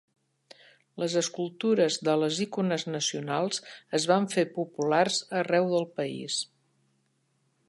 Les 1.03 1.17
escultures 1.21 1.97
de 2.09 2.15
les 2.23 2.41
icones 2.47 2.87
nacionals 2.95 3.63
es 4.01 4.11
van 4.15 4.29
fer 4.35 4.49
populars 4.59 5.23
arreu 5.45 5.73
del 5.79 5.91
país. 6.01 6.45